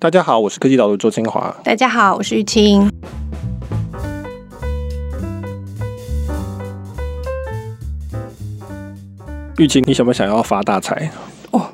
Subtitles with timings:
[0.00, 1.52] 大家好，我是科技导读周清华。
[1.64, 2.88] 大家好，我是玉清。
[9.56, 11.10] 玉清，你想不想要发大财？
[11.50, 11.66] 哦，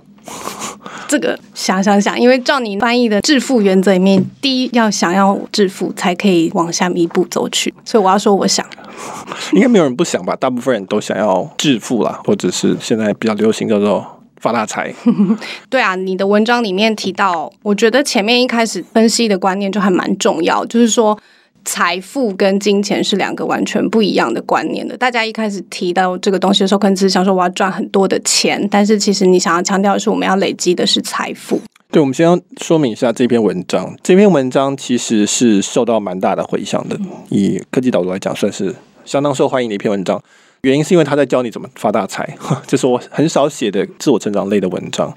[1.07, 7.75] 这个想想想，因为照你翻译的致富原则里面，第一要想要致富，才可以往下一步走去。
[7.85, 8.65] 所以我要说，我想，
[9.53, 10.35] 应该没有人不想吧？
[10.35, 14.14] 大部分人都想要致富啦，或者是现在比较流行叫做。
[14.41, 14.95] 发大财，
[15.71, 21.19] 对啊，你的文章里面提到，我觉得前面一开始分析的观念就还蛮重要，就是说
[21.65, 24.97] 财富跟金钱是两个完全不一样的观念的。
[24.97, 31.61] 大家一开始提到这个东西的时候，可能只是想说我要赚很多的钱，但是其实你想要强调的是，我们要累积的是财富。
[31.91, 36.99] 对，我们先要说明一下这篇文章，这篇文章其实是受到蛮大的回响的，
[37.31, 40.21] 以科技导读来讲，算是相当受欢迎的一篇文章。
[40.65, 42.37] 原因是因为他在教你怎么发大财，
[42.67, 45.15] 这是我很少写的自我成长类的文章。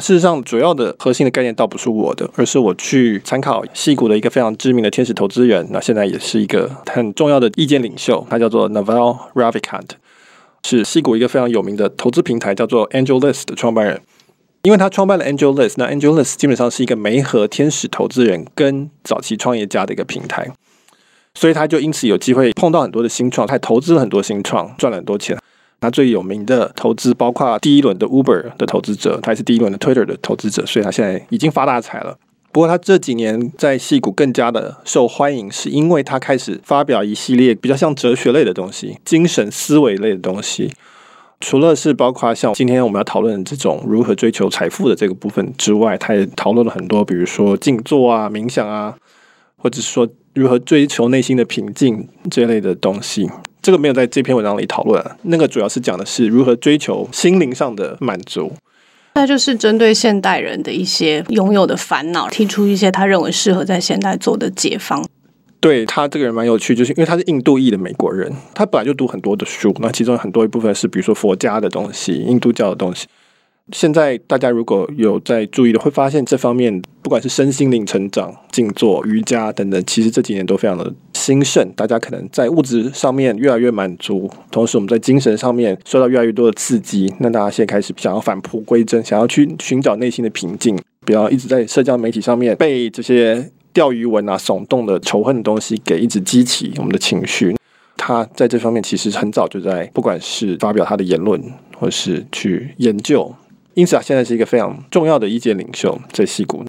[0.00, 9.90] 事实上，主要的核心的概念倒不是我的，而是我去参考西谷的一个非常知名的天使投资人，那现在也是一个很重要的意见领袖，他叫做 Naval Ravikant，
[10.64, 14.00] 是西谷一个非常有名的投资平台，叫做 AngelList 的创办人。
[14.62, 20.50] 因为他创办了 AngelList，那 AngelList 基本上是一个媒合天使投资人跟早期创业家的一个平台。
[21.36, 25.36] 所以他就因此有机会碰到很多的新创，他还投资了很多新创，赚了很多钱。
[25.78, 32.16] 他最有名的投资包括第一轮的 Uber 的投资者，他也是第一轮的 Twitter 的投资者，所以他现在已经发大财了。
[32.50, 40.72] 不过他这几年在戏股更加的受欢迎，是因为他开始发表一系列比较像哲学类的东西、精神思维类的东西。
[41.40, 48.96] 除了是包括像今天我们要讨论这种如何追求财富的这个部分之外，他也讨论了很多，比如说静坐啊、冥想啊，
[49.58, 50.08] 或者说。
[50.36, 53.26] 如何追求内心的平静这类的东西，
[53.62, 55.02] 这个没有在这篇文章里讨论。
[55.22, 58.52] 那个主要是讲的是如何追求心灵上的满足。
[59.14, 65.02] 那就是针对现代人的一些拥有的烦恼，提出一些他认为适合在现代做的解方。
[65.58, 73.06] 对，他这个人蛮有趣，就是因为他是印度裔的美国人，他本来就读很多的书，那其中很多一部分是比如说佛家的东西、印度教的东西。
[73.72, 81.68] 现在大家如果有在注意的，会发现这方面不管是身心灵成长、静坐、瑜伽等等，其实这几年都非常的兴盛。
[81.74, 87.12] 大家可能在物质上面越来越满足，同时我们在精神上面受到越来越多的刺激。
[87.18, 97.56] 那大家现在开始想要返璞归真，想要去寻找内心的平静，不要一直在社交媒体上面被这些钓鱼文啊、耸动的仇恨的东西给一直激起我们的情绪。
[97.96, 101.42] 他在这方面其实很早就在，不管是发表他的言论，
[101.76, 103.34] 或是去研究。
[103.76, 106.64] 因此啊，现在是一个非常重要的意见领袖在戏谷。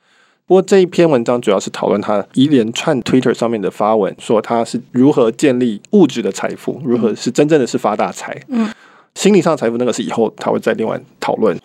[0.45, 8.37] 不过这一篇文章主要是讨论他一连串 Twitter 上面的发文，说他是如何建立物质的财富，如何是真正的是发大财。
[8.49, 8.69] 嗯，
[9.15, 11.57] 心理上的财富那个是以后他会再另外讨论。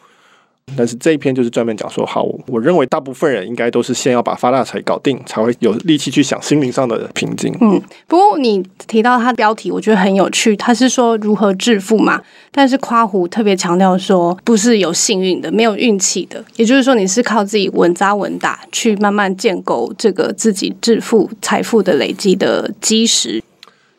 [0.77, 7.55] 但是这一篇就是专门讲说，好，我认为大部分人应该都是先要把发大财搞定，才会有力气去想心灵上的平静。
[7.61, 23.43] 嗯，不过你提到他的标题，我觉得很有趣，他是说如何致富嘛，但是夸胡特别强调说，不是有幸运的，没有运气的，也就是说你是靠自己稳扎稳打去慢慢建构这个自己致富财富的累积的基石。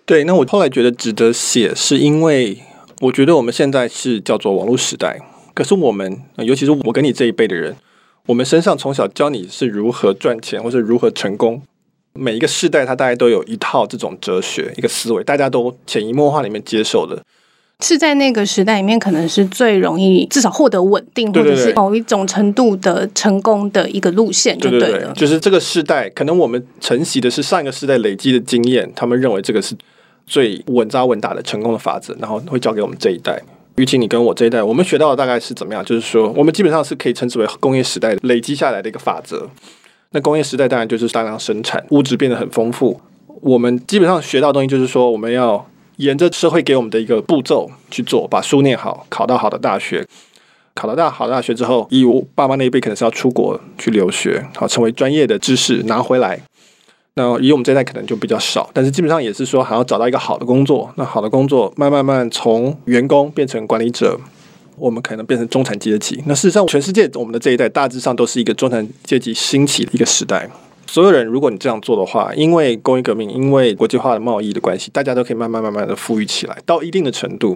[0.06, 2.58] 对，那我后来觉得值得写，是因为
[3.02, 5.20] 我觉得我们现在是叫做网络时代。
[5.54, 7.76] 可是我们，尤其是我跟你这一辈的人，
[8.26, 11.62] 我们身上从小教你是如何赚钱，或是如何成功。
[12.14, 17.24] 每一个世代，他大概都有一套这种哲学，一个思维，大家都潜移默化里面接受的。
[17.80, 24.88] 是在那个时代里面，可能是最容易至少获得稳定，或者是某一种程度的成功的一个路线，就对了。
[24.88, 29.76] 对对对，就是这个世代，可能我们承袭的是上一个世代累积的经验，他们认为这个是
[30.26, 33.42] 最稳扎稳打的成功的法则，然后会教给我们这一代。
[33.76, 35.84] 尤其你跟我这一代，我们学到的大概是怎么样？
[35.84, 39.50] 就是说，我们基本上是可以称之为工业时代累积下来的一个法则。
[40.12, 43.02] 那工业时代当然就是大量生产，物质变得很丰富。
[43.42, 45.68] 我们基本上学到的东西就是说，我们要
[45.98, 50.06] 沿着社会给我们的一个步骤去做，把书念好，考到好的大学，
[50.76, 56.40] 考到大好大学之后，以我爸妈那一辈可能是要出国去留学，好成为专业的知识拿回来。
[57.16, 60.92] 那以我们这代可能就比较少，但是基本上也是说，还要找到一个好的工作。
[60.96, 64.20] 那好的工作，慢慢慢从员工变成管理者，
[64.78, 66.24] 我们可能变成中产阶级。
[66.26, 70.50] 那事实上，全世界我们的这一代大致上都是一个中产阶级兴起的一个时代。
[70.88, 77.56] 所有人，如果你这样做的话，因为工业革命，因为国际化的贸易的关系，大家都可以慢慢慢慢的富裕起来，到一定的程度。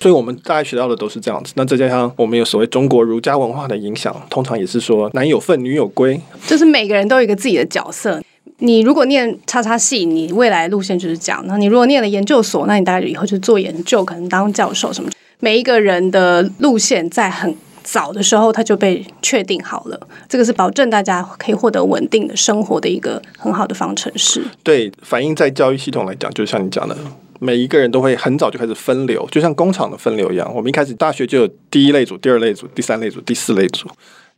[0.00, 1.54] 所以我们大概学到的都是这样子。
[1.56, 8.22] 那再加上我们有所谓中国儒家文化的影响，通常也是说男有分，女有归，就是每个人都有一个自己的角色。
[8.64, 11.44] 你如果念叉叉系，你未来路线就是这样。
[11.48, 15.10] 那你如果念了研究所，那你大概以后就做研究，可能当教授什么。
[15.40, 20.00] 每一个人的路线在很早的时候它就被确定好了。
[20.28, 24.40] 这个是保证大家可以获得稳定的生活的一个很好的方程式。
[24.62, 26.96] 对，反映在教育系统来讲，就像你讲的，
[27.40, 30.48] 每一个人都会很早就开始分流，就像工厂的分流一样。
[30.54, 33.88] 我们一开始大学就有第一类组、第二类组、第三类组、第四类组。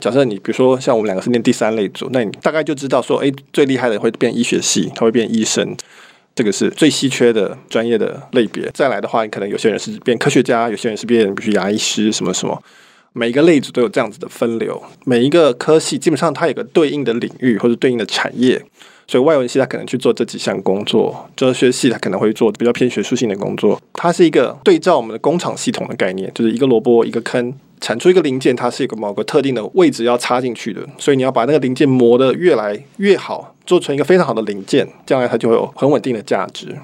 [0.01, 5.77] 假设你比如说像我们两个是念第三类组，那你大概就知道说，哎，最厉害的会变医学系，他会变医生。
[6.35, 8.69] 这个是最稀缺的专业的类别。
[8.75, 12.61] 再来的话，你可能有些人是变科学家，有些人是变，比如牙医师什么什么。
[13.13, 14.83] 每一个类组都有这样子的分流。
[15.05, 18.61] 每一个科系基本上它有个对应的领域或者对应的产业。
[19.07, 23.81] 所以外文系它可能去做这几项工作，哲学系它可能会做比较偏学术性的工作。
[23.93, 27.53] 它是一个对照我们的工厂系统的概念，就是一个萝卜一个坑，
[27.85, 30.81] 产出一个零件，它是一个某个特定的位置要插进去的。
[30.97, 33.55] 所以你要把那个零件磨得越来越好。
[33.67, 36.75] 做成一个非常好的零件，将来它就会有很稳定的价值。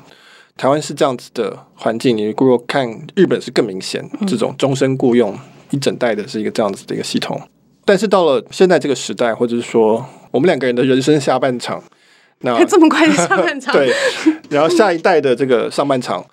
[0.56, 5.38] 台湾是这样子的环境，你如果看日本是更明显，这种终身雇佣
[5.70, 7.38] 一整代的是一个这样子的一个系统。
[7.85, 11.82] 但是到了现在这个时代，或者是说我们两个人的人生下半场，
[12.41, 13.93] 那 这么快的下半场， 对，
[14.49, 16.25] 然后下一代的这个上半场。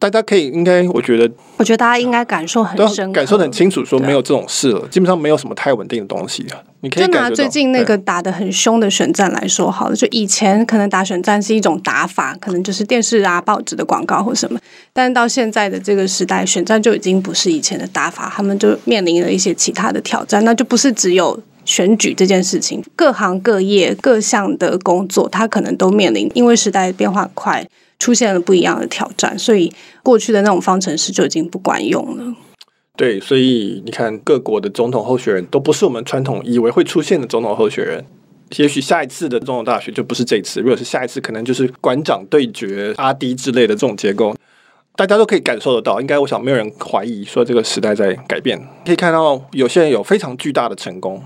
[0.00, 6.46] 大家可以应该，我觉得，我觉得大家应该感受很深，感受很清楚，说没有这种事了，基本上没有什么太稳定的东西。
[6.80, 14.58] 你可以就拿最近那个打的很凶的选战来说好了，就以前可能打选战是一种打法，可能就是电视啊、报纸的广告或什么，
[14.94, 27.62] 但是到现在的这个时代，选战就已经不是以前的打法，他们就面临了一些其他的挑战，那就不是只有选举这件事情，各行各业各项的工作，它可能都面临，因为时代变化快。
[28.00, 32.34] 出现了不一样的挑战，所以过去的那种方程式就已经不管用了。
[32.96, 38.04] 对，所以你看，各国的总统候选人都不是我们传统以为会出现的总统候选人。
[38.56, 44.34] 也许下一次的总统大选就不是这一次，如果是下一次，可能就是馆长对决阿迪之类的这种结构，
[44.96, 46.00] 大家都可以感受得到。
[46.00, 48.60] 应该我想没有人怀疑说这个时代在改变。
[48.84, 51.22] 可以看到有些人有非常巨大的成功，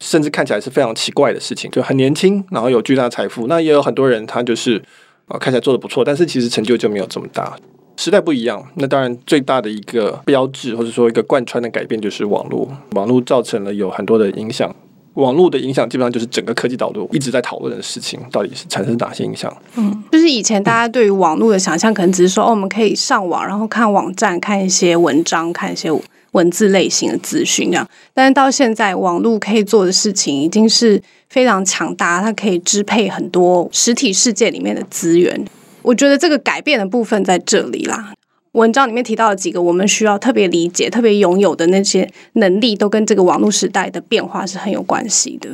[0.00, 3.46] 甚至看起来是非常奇怪的事情，就很年轻，然后有巨大财富。
[3.46, 4.82] 那也有很多人他就是。
[5.26, 7.56] 啊，看起来做的不错，但是其实成就就没有这么大。
[7.96, 12.68] 时代不一样，那当然最大的一个标志或者说一个贯穿的改变就是网络。
[12.90, 14.74] 网络造成了有很多的影响，
[15.14, 19.56] 网络的影响基本上就是整个科技导入一直在讨论的事情，到底是产生哪些影响？
[19.76, 25.88] 嗯，就是以前大家对于网络的想象，可能只是说，哦，我们可以上网，然后看网站，看一些文章，看一些
[26.32, 27.88] 文字类型的资讯这样。
[28.12, 31.00] 但是到现在，网络可以做的事情已经是。
[31.34, 35.44] 非常强大，它可以支配很多实体世界里面的资源。
[35.82, 38.14] 我觉得这个改变的部分在这里啦。
[38.52, 45.50] 文章里面提到的几个我们需要特别理解、特别拥有的那些能力，都跟这个网络时代的变化是很有关系的。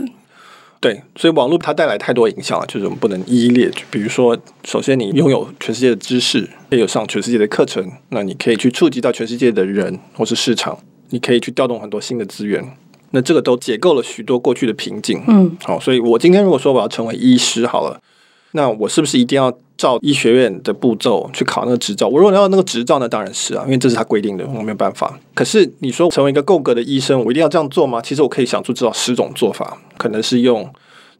[0.81, 3.87] 对，所以网络它带来太多影响了，就是我们不能一一列举。
[3.91, 10.79] 比如说，首先你拥有全世界的知识，也有上全世界的课程，那你可以去触及到全世界的人或是市场，
[11.09, 12.62] 你可以去调动很多新的资源。
[13.11, 18.01] 那这个都解构了许多过去的瓶颈，嗯，好，所以我今天如果说我要成为医师好了，
[18.53, 22.07] 那我是不是一定要照医学院的步骤去考那个执照？
[22.07, 25.19] 我如果要那个执照，那当然是啊，因为这是他规定的，我没有办法。
[25.35, 28.01] 可是你说成为一个够格的医生，我一定要这样做吗？
[28.01, 30.69] 其实我可以想出至少十种做法，可能是用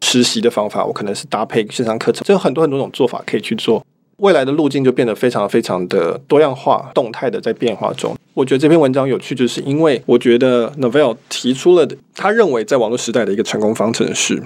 [0.01, 3.83] 实习的方法，我可能是搭配线上课程，这有很多很多种做法可以去做。
[4.21, 8.15] 未来的路径就变得非常非常的多样化、动态的在变化中。
[8.35, 14.41] 我觉得这篇文章有趣，就是因为我觉得 Naval 提出了他认为在网络时代的一个成功方程式。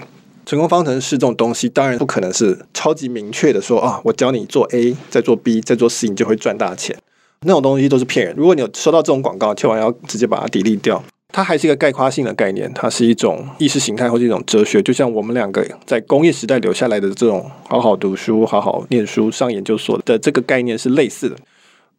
[0.46, 6.96] 成功方程式这种东西，当然不可能是超级明确的说啊，我教你做 A，再做 B，再做 C，你就会赚大钱。
[7.40, 8.34] 那种东西都是骗人。
[8.36, 11.02] 如果你有收到这种广告，千万要直接把它抵制掉。
[11.36, 21.36] 它还是一个概括性的概念，它是一种意识形态或是一种哲学，就像我们两个在工业时代留下来的这种好好读书、好好念书、上研究所的这个概念是类似的。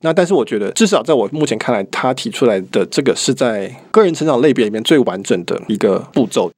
[0.02, 6.52] 那但是我觉得，至少在我目前看来，他提出来的这个是在个人成长类别里面最完整的一个步骤。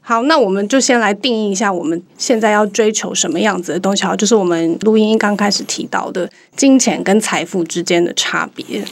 [0.00, 8.82] 好，那我们就先来定义一下我们现在要追求什么样子的东西，好，就是我们录音刚开始提到的金钱跟财富之间的差别。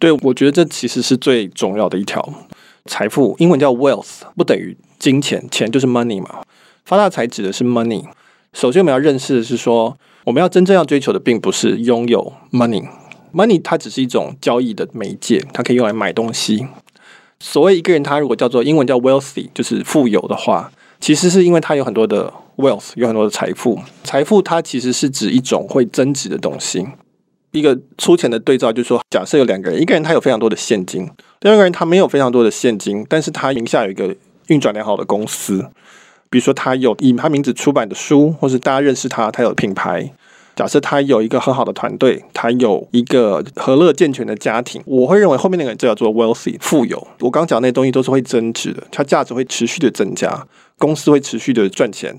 [0.00, 2.28] 对，我觉得这其实是最重要的一条。
[2.86, 6.42] 财富英文叫 wealth，不等于金钱，钱就是 money 嘛。
[6.84, 8.04] 发大财指的是 money。
[8.52, 16.66] 首先我们要认识的是说，我们要真正要追求的并不是拥有 money，money 它只是一种交易的媒介，它可以用来买东西。
[17.38, 23.78] 所谓一个人他如果叫做英文叫 wealthy，就是富有的话，其实是因为他有很多的 wealth，有很多的财富。
[24.04, 26.86] 财富它其实是指一种会增值的东西。
[27.56, 31.08] 一个粗浅的对照就是说，假设有两个人，一个人他有非常多的现金，
[31.40, 34.14] 第二个人他没有非常多的现金，但是他名下有一个
[34.48, 35.64] 运转良好的公司，
[36.28, 40.12] 比如说他有以他名字出版的书，或是大家认识他，他有品牌，
[40.54, 47.06] 假设他有一个很好的团队，他有一个和乐健全的家庭，我会认为后面那个人就叫做 wealthy 富有。
[47.20, 50.46] 我刚讲那些东西都是会增值的，它价值会持续的增加，
[50.78, 52.16] 公司会持续的赚钱，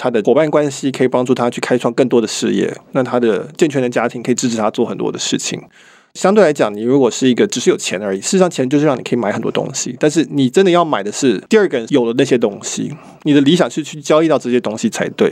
[0.00, 5.60] 他的伙伴关系可以帮助他去开创更多的事业，那他的健全的家庭可以支持他做很多的事情。
[6.14, 9.94] 相对来讲，你如果是一个只是有钱而已，事实上钱就是让你可以买很多东西。
[10.00, 12.90] 但是你真的要买的是第二个人有了那些东西，
[13.24, 15.30] 你的理想是去交易到这些东西才对。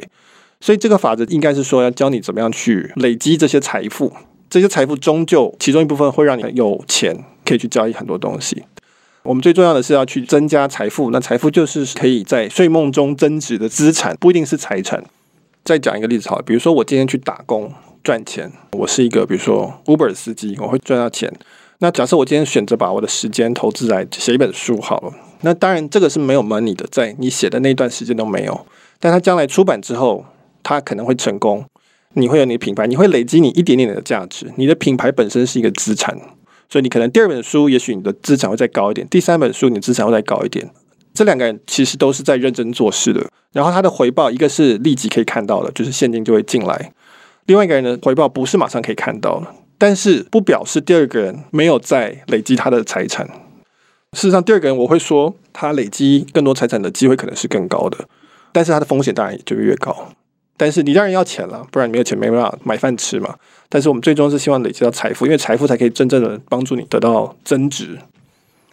[0.61, 4.13] 所以这个法则应该是说要教你怎么样去累积这些财富，
[4.51, 8.63] 这些财富终究其中一部分会让你有钱可以去交易很多东西。
[9.29, 15.05] 我们最重要的是要去增加财富，那财富就是可以在睡梦中增值的资产，不一定是财产。
[15.63, 17.71] 再讲一个例子好了，比如说我今天去打工。
[18.03, 21.31] 赚钱，我是一个比如说 Uber 司机，我会赚到钱。
[21.81, 28.67] 那假设我今天选择把我的时间投资来写一本书好了，那当然这个是没有 money 的，在你写的那段时间都没有。
[28.99, 30.25] 但它将来出版之后，
[30.63, 31.67] 它可能会成功，
[32.15, 34.51] 你会有你的品牌，你会累积你一点点的价值。
[34.57, 36.19] 你的品牌本身是一个资产，
[36.69, 40.71] 所以你可能第二本书，也许你的资产会再高一点；第三本书，你的资产会再高一点。
[41.15, 46.93] 这两个人其实都是在认真做事的，然后他的回报，一个是立即可以看到的，就是现金就会进来。
[47.47, 49.47] 另外一个人的回报不是马上可以看到的，
[49.79, 53.27] 但是不表示第二个人没有在累积他的财产。
[54.13, 58.07] 事实上，第二个人我会说他累积更多财产的机会可能是更高的，
[58.53, 60.13] 但是他的风险当然也就越高。
[60.59, 63.35] 但是你当然要钱了，不然你没有钱没办法买饭吃嘛。
[63.71, 67.97] 但是我们最终是希望累积到财富，因为财富才可以真正的帮助你得到增值。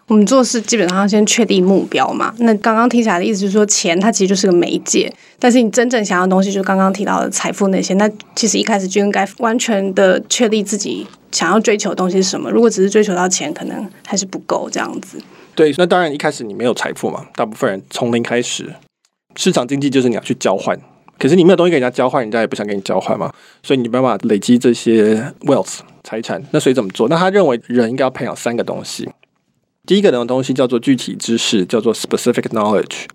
[0.08, 2.34] 我们做事基本上要先确定目标嘛。
[2.40, 7.94] 那刚刚听起来的意思就是说，钱它其实就是个媒介，但是你真正想要的东西，就是刚刚提到的财富那些。
[7.96, 12.50] 那其实一开始就应该完全的确立自己想要追求的东西是什么。
[12.52, 15.18] 如果只是追求到钱，可能还是不够这样子。
[15.56, 18.74] 对，那当然一开始你没有财富嘛，大部分人从零开始。
[19.36, 20.80] 市场经济就是你要去交换，
[21.18, 23.32] 可是你没有东西给人家交换，人家也不想跟你交换嘛，
[23.64, 26.44] 所以你没办法累积这些 wealth 财产。
[26.52, 27.08] 那所以怎么做？
[27.08, 29.10] 那他认为人应该要培养三个东西。
[29.86, 33.06] 第一个的东西叫做具体知识，叫做 specific knowledge。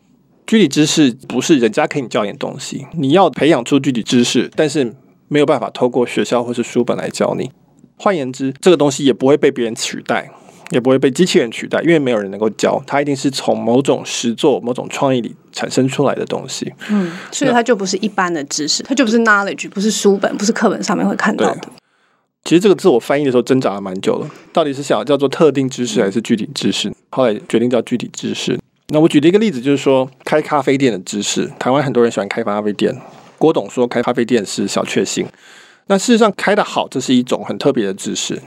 [0.46, 4.94] 具体知识不是人家可以教你的东西，你要培养出具体知识，但是
[5.28, 7.50] 没有办法透过学校或是书本来教你。
[7.96, 10.30] 换言之，这个东西也不会被别人取代，
[10.70, 16.72] 也不会被机器人取代，因为没有人能够教它，一定是从某种实作、某种创意里产生出来的东西。
[16.88, 21.60] 嗯，所以它就不是一般的知识，它就不是 knowledge，不是书本，不是课本上面会看到的。
[22.44, 26.90] 其实这个字我翻译的时候挣扎了蛮久了，到底是想要叫做特定知识还是具体知识？
[27.10, 28.58] 后来决定叫具体知识。
[28.88, 31.50] 那我举了一个例子，就是说开咖啡店的知识。
[31.58, 32.96] 台湾很多人喜欢开咖啡店，
[33.38, 35.26] 郭董说开咖啡店是小确幸。
[35.86, 38.40] 那事实上开得好，这是一种很特别的知识，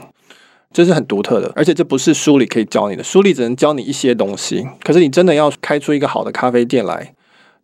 [0.74, 4.66] 这是很独特的，而且这不是书里可以教你的，书里只能教你一些东西。
[4.82, 7.14] 可是你真的要开出一个好的咖啡店来，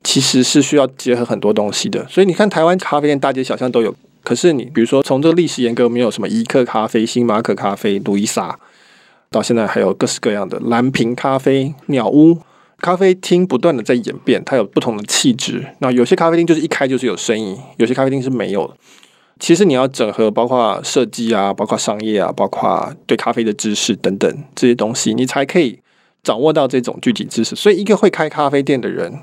[0.05, 2.07] 其实是需要结合很多东西的。
[2.09, 3.93] 所以你看台湾咖啡店大街小巷都有。
[4.23, 8.57] 可是你比如说，从这个历史沿革没有什么怡客咖啡、星巴克咖啡、路易莎，
[9.31, 12.39] 到现在还有各式各样的蓝瓶咖啡、鸟屋
[12.79, 15.67] 咖啡厅，不断的在演变，它有不同的气质。
[15.79, 18.75] 那有些咖啡厅就是一开就是有生意，有些咖啡厅是没有的。
[19.41, 25.81] 其实你要整合，包括设计啊，包括商业啊，包括对咖啡的知识等等这些东西，你才可以
[26.23, 27.57] 掌握到这种具体知识。
[27.57, 29.19] 所以，一个会开咖啡店的人，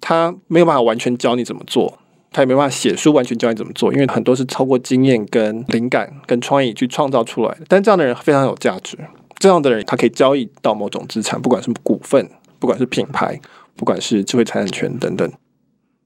[0.00, 1.98] 他没有办法完全教你怎么做。
[2.30, 7.60] 他也没办法写书完全教你怎么做，因为很多是透过经验、跟灵感、跟创意去创造出来的。
[7.68, 8.98] 但这样的人非常有价值，
[9.38, 13.40] 这样的人他可以交易到某种资产，不管是股份，不管是品牌，
[13.76, 15.32] 不管是智慧财产权等等。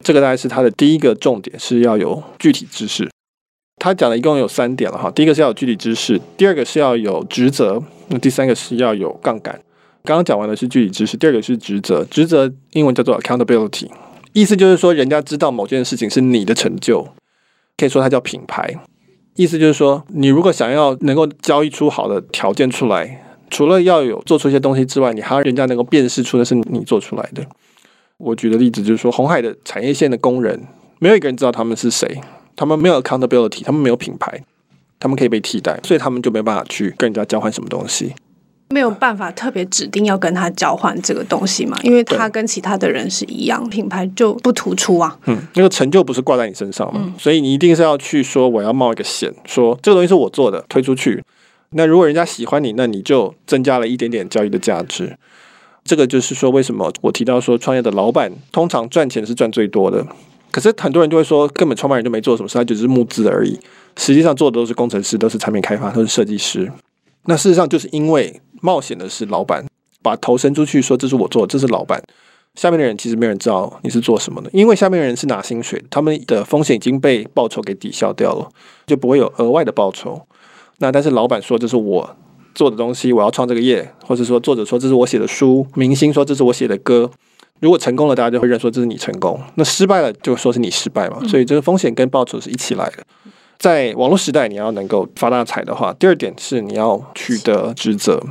[0.01, 3.09] 这个大概是他的第一个重点，是要有具体知识。
[3.79, 9.61] 他讲的一共有三点了哈，第一个是要有具体知识，第二个是要有职责，那第三个是要有杠杆。
[10.05, 13.89] 刚刚讲完的是具体知识，第二个是职责，职责英文叫做 accountability。
[14.33, 17.07] 意思就是说，人家知道某件事情是你的成就，
[17.77, 18.75] 可以说它叫品牌。
[19.35, 27.45] 意思就是说，你如果想要能够交易出好的条件出来，除了要有做出一些东西之外，你还要人家能够辨识出的是你做出来的。
[28.19, 30.67] 我举的例子就是说，红海的产业线的工人，
[30.99, 32.21] 没有一个人知道他们是谁，
[32.59, 34.43] 他们没有 accountability，他们没有品牌，
[34.99, 38.13] 他们可以被替代，所以他们就没办法去跟人家交换什么东西。
[38.71, 45.17] 没有办法特别指定要跟他交换这个东西嘛，因为他跟其他的人是一样，品牌就不突出啊。
[45.27, 51.23] 嗯，那个成就不是挂在你身上嘛，嗯，所以你一定是要去说我要冒一个险，说这个东西是我做的，推出去。
[51.71, 55.17] 那如果人家喜欢你，那你就增加了一点点交易的价值。
[55.85, 60.07] 这个就是说，为什么我提到说，创业的老板通常赚钱是赚最多的，
[60.51, 63.59] 可是很多人就会说，根本创办人就没做什么事，他只是募资而已。
[63.97, 66.71] 实际上做的都是工程师，都是产品开发，都是设计师。
[67.25, 68.41] 那事实上就是因为。
[68.61, 69.65] 冒险的是老板，
[70.03, 72.03] 把头伸出去说：“这是我做，这是老板。”
[72.59, 78.49] 下面的人其实没有人知道你是做什么的，因为下面的人是拿薪水，他们的风险已经被报酬给抵消掉了，
[78.85, 80.21] 就不会有额外的报酬。
[80.79, 82.17] 那但是老板说这是我
[82.53, 87.09] 做的东西，我要创这个业，或者说作者说这是我写的书，明星说这是我写的歌。
[87.61, 91.19] 如果成功了，大家就会认说这是你成功；那失败了，就说是你失败嘛。
[91.27, 92.99] 所以这个风险跟报酬是一起来的。
[93.59, 98.23] 在网络时代，你要能够发大财的话，第二点是你要取得职责，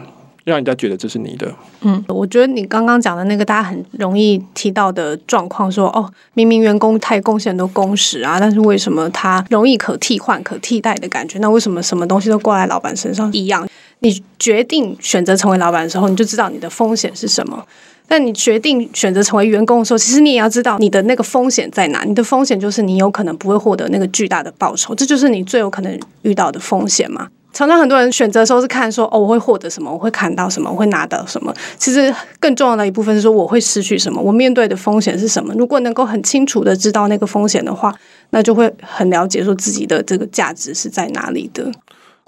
[0.46, 1.54] 让人家觉得这是你的。
[1.82, 11.38] 嗯，我觉得你刚刚讲的那个大家很容易提到的状况，说哦，明明员工太贡献很多工时啊，但是为什么他容易可替换、可替代的感觉？
[11.40, 13.68] 那为什么什么东西都挂在老板身上一样？
[14.00, 17.66] 你决定选择成为老板的时候，你就知道你的风险是什么。
[18.08, 22.04] 但你决定选择成为员工的时候，其实你也要知道你的那个风险在哪。
[22.06, 27.28] 你的风险就是你有可能不会获得那个巨大的报酬，这就是你最有可能遇到的风险嘛。
[27.54, 31.52] 常常很多人选择的时候是看说哦，我会获得什么，我会看到什么，我会拿到什么。
[31.78, 35.52] 其实更重要的一部分是说我会失去什么，我面对的风险是什么。
[35.56, 37.92] 如果能够很清楚的知道那个风险的话，
[38.30, 41.72] 那就会很了解说自己的这个价值是在哪里的。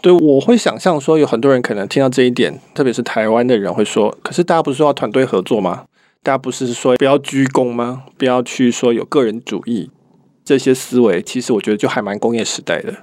[0.01, 5.85] 对，我会想象说，有很多人可能听到这一点，特别是台湾的人会说：“可是大家不是说要团队合作吗？
[6.23, 8.03] 大家不是说不要鞠躬吗？
[8.17, 9.89] 不要去说有个人主义
[10.45, 12.93] 这些思维。”其实我觉得就还蛮工业时代的，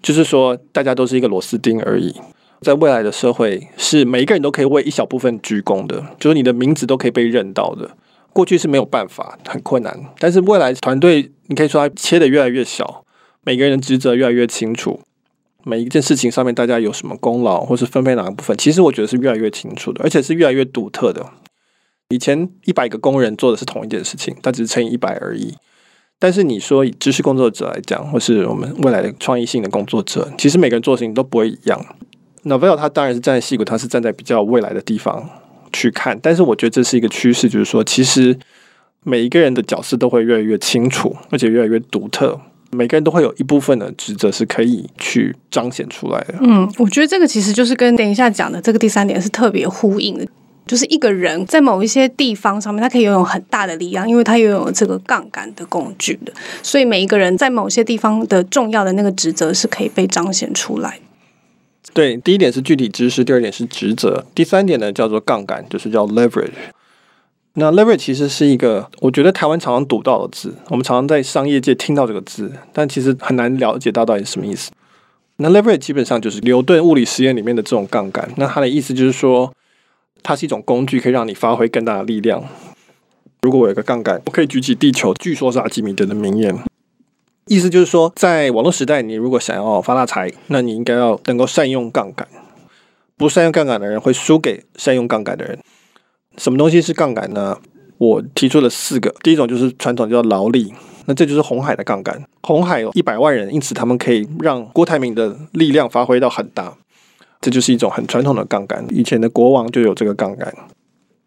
[0.00, 2.14] 就是说大家都是一个螺丝钉而已。
[2.60, 7.90] 在未来的社会，是每一个人都可以为一小部分鞠躬的，就是你的名字都可以被认到的。
[8.32, 13.04] 过去是没有办法，很困难，但是未来团队你可以说它切得越来越小，
[13.42, 15.00] 每个人的职责越来越清楚。
[15.64, 21.26] 每一件事情上面，大家有什么功劳，或是分配哪个部分，其实我觉得是越来越清楚的，而且是越来越独特的。
[22.10, 25.54] 以前一百个工人做的是同一件事情，它只是乘以一百而已。
[26.18, 31.84] 但是你说以知识工作者来讲，或是我们未来的创意性的工作者，其实每个人做的事情都不会一样。
[32.44, 35.28] Naval 他当然是站在戏骨，他是站在比较未来的地方
[35.72, 38.38] 去看，但是我觉得这是一个趋势，就是说，其实
[39.02, 42.38] 每一个人的角色都会越来越清楚，而且越来越独特。
[42.74, 46.34] 每个人都会有一部分的职责是可以去彰显出来的。
[46.40, 50.26] 嗯，我觉得这个其实就是跟等一下讲的这个第三点是特别呼应的，
[50.66, 56.32] 就是一个人在某一些地方上面，他可以拥有很大的力量，因为他拥有这个杠杆的工具的。
[56.62, 60.98] 所以每一个人在某些地方的重要的那个职责是可以被彰显出来。
[61.92, 66.50] 对，第一点是具体知识，第二点是职责，第三点呢叫做杠杆，就是叫 leverage。
[67.56, 74.72] 那 leverage 其实是一个，我觉得台湾常常读到的字，我们常常在商业界听到这个字，但其实很难了解到到底什么意思。
[75.36, 78.28] 那 leverage 基本上就是牛顿物理实验里面的这种杠杆。
[78.36, 79.52] 那它的意思就是说，
[80.22, 82.42] 它是一种工具，可以让你发挥更大的力量。
[83.42, 85.14] 如果我有个杠杆，我可以举起地球。
[85.14, 86.56] 据说是阿基米德的名言，
[87.46, 92.26] 意思就是说，在网络时代，你如果想要发大财，那你应该要能够善用杠杆。
[93.16, 95.56] 不善用杠杆的人会输给善用杠杆的人。
[96.36, 97.56] 什么东西是杠杆呢？
[97.98, 99.14] 我提出了四个。
[99.22, 100.72] 第一种就是传统叫劳力，
[101.06, 102.22] 那这就是红海的杠杆。
[102.42, 106.74] 红海有一百万人，因此他们可以让郭台铭的力量发挥到很大，
[107.40, 108.84] 这就是一种很传统的杠杆。
[108.90, 110.52] 以前的国王就有这个杠杆。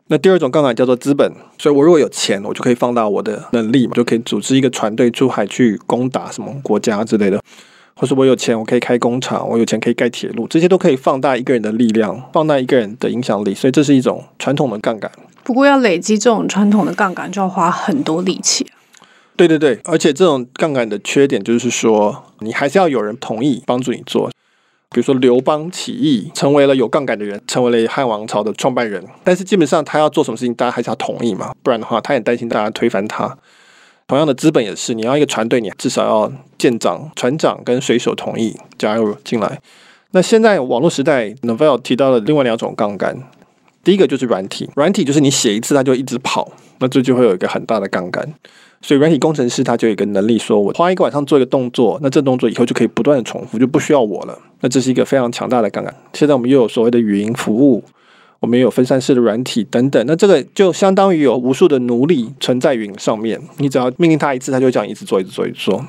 [0.10, 7.42] 那第二种杠杆叫做资本，所以我如果有钱，我就可以放大我的能力嘛，就可以组织一个船队出海去攻打什么国家之类的。
[7.98, 13.56] 或是我有钱，我可以开工厂；我有钱可以盖铁路，这些都可以放大一个人的力量，放大一个人的影响力。
[13.56, 15.12] 所以这是一种传统的杠杆。
[15.44, 18.68] 不过要累积这种传统的杠杆，就要花很多力气。
[19.36, 24.30] 对对对，而且这种杠杆的缺点就是说，你还是要有人同意帮助你做。
[24.90, 33.38] 比如说刘邦起义，成为了有杠杆的人，成为了汉王朝的创办人，但是基本上他要做什么事情，大家还是要同意嘛，不然的话，他也担心大家推翻他。
[34.08, 39.60] 同样的资本也是，你要一个船队，你至少要舰长、船长跟水手同意加入进来。
[40.12, 43.22] 那现在网络时代，Novel 提到了另外两种杠杆，
[43.84, 48.34] 第一个就是软体，软体就是你写一次它就一直跑，那这就会有一个很大的杠杆。
[48.82, 54.40] 所以软体工程师他就有一个能力，说我花一个晚上做一个动作，那这动作以后就可以不断的重复，就不需要我了。
[54.62, 55.94] 那这是一个非常强大的杠杆。
[56.14, 57.84] 现在我们又有所谓的语音服务。
[58.40, 65.84] 我们也有分散式的软体等等，那这个就相当于有无数的奴隶存在云上面，你只要命令它一次，它就这样一直做，一直做，一直做。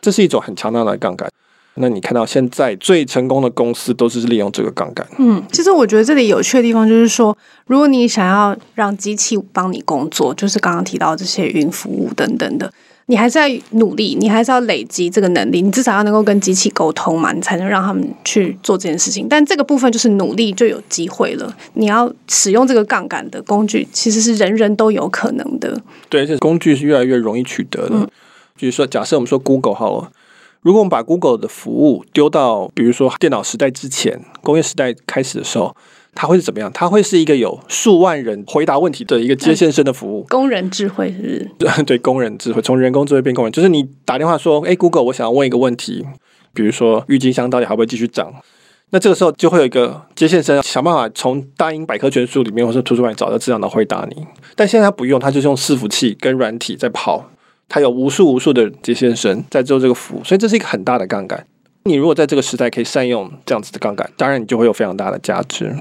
[0.00, 1.30] 这是一种很强大的杠杆。
[1.76, 5.04] 那你看到现在最成功的公司都是利用这个杠杆。
[5.18, 12.72] 嗯，其实我觉得这里有趣的地方就是说，如果你想要让机器帮你工作，就是刚刚提到这些云服务等等的。
[13.06, 19.26] 你还是要努力，你还是要累积这个能力，你至少要能够跟机器沟通嘛，你才能让他们去做这件事情。
[19.28, 21.54] 但这个部分就是努力就有机会了。
[21.74, 25.78] 你要使用这个杠杆的工具，其实是人人都有可能的。
[26.08, 27.96] 对，而且工具是越来越容易取得的。
[27.96, 28.08] 嗯，
[28.56, 30.10] 比如说，假设我们说 Google 好了，
[30.62, 35.76] 如果我们把 Google 的服务丢到，比如说电脑时代之前，工业时代开始的时候，
[36.14, 36.70] 它会是怎么样？
[36.72, 41.50] 它会是一个有数万人回答问题的一个接线生的服务，工人智慧是不是？
[41.58, 46.04] 对 对，工人智慧，从人工智慧变工人，就是你打电话说，哎，Google，我想要问一个问题，
[46.52, 48.32] 比如说郁金香到底还会继续涨？
[48.90, 54.24] 那这个时候就会有一个接线生想办法从大英百科全书里面或者图书馆找到这样的回答你。
[54.54, 57.28] 但现在他不用，他就是用伺服器跟软体在跑，
[57.68, 61.44] 他有无数无数的接线生在做这个服务，所以这是一个很大的杠杆。
[61.86, 65.74] 你如果在这个时代可以善用这样子的杠杆，当然你就会有非常大的价值。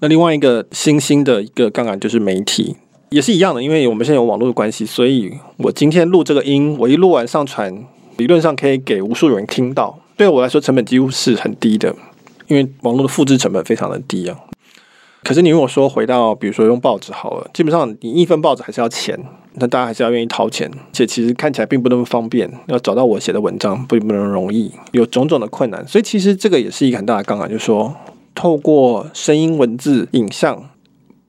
[0.00, 2.76] 那另外一个新兴的一个杠杆就是媒体，
[3.10, 7.84] 也是一样的，因为我们现在有网络的关系，所以我今天录这个音，我一录完上传，
[8.18, 9.98] 理论上可以给无数人听到。
[10.16, 11.94] 对我来说，成本几乎是很低的。
[12.48, 14.38] 因为网络的复制成本非常的低啊，
[15.24, 19.18] 可是你如果说回到，比如说用报纸好了，基本上你一份报纸还是要钱，
[19.54, 27.92] 那大家还是要愿意掏钱，且其实看起来并不那么方便，要找到我写的文章并不那么容易，有种种的困难，所以其实这个也是一个很大的杠杆，就是说
[28.36, 30.68] 透过声音、文字、影像，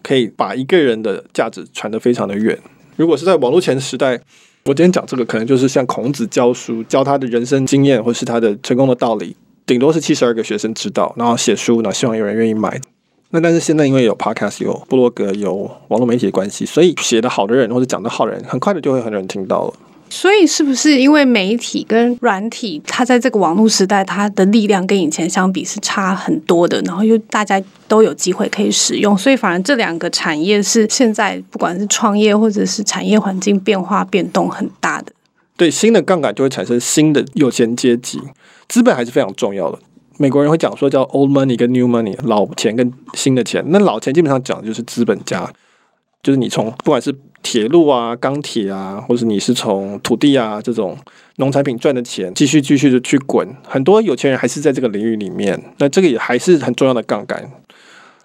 [0.04, 2.60] 可以把一个人的价值传得非常的远。
[2.98, 4.20] 如果是在网络前时代，
[4.66, 9.36] 我今天讲这个，可能就是像孔子教书，教他的人生经验，或是他的成功的道理。
[9.66, 12.80] 顶多是七十二个学生知道，然后写书，然后希望有人愿意买。
[13.30, 19.74] 那但是现在因为有 podcast、有部落格、有网络媒体的关系，所以写得好的人或者讲得好的人，很快的就会很多人听到了。
[20.10, 35.12] 所以是不是因为媒体跟软体，它在这个网络时代，它的力量跟以前相比是差很多的，然后又大家都有机会可以使用，所以反而这两个产业是现在不管是创业或者是产业环境变化变动很大的。
[35.56, 38.22] 对，新的杠杆就会产生新的有钱阶级。
[38.68, 39.80] 资本还是非常重要的。
[40.18, 43.64] 美国人会讲说叫 old money 跟 new money，老钱跟新的钱。
[43.68, 45.52] 那老钱基本上讲的就是资本家，
[46.22, 47.16] 就是你从不管是
[47.50, 50.98] 铁路啊、钢铁啊，或者你是从土地啊这种
[51.38, 53.48] 农产品赚的钱，继续继续的去滚。
[53.66, 57.50] 很多有钱人还是在这个领域里面，那这个也还是很重要的杠杆。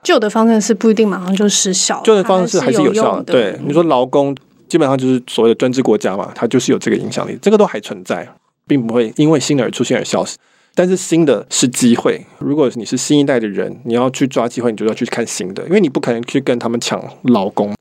[0.03, 3.33] 旧的方式是不一定马上就失效，旧的方式还是有效的。
[3.33, 4.35] 对，你说劳工
[4.67, 8.29] 基本上就是所谓的专制国家嘛，它就是有这个影响力，这个都还存在。
[8.65, 10.37] 并不会因为新的而出现而消失，
[10.73, 12.25] 但是新的是机会。
[12.39, 17.75] 如果你是新一代的人，你要去抓机会，你就要去看新的，因为你不可能去跟他们抢劳工，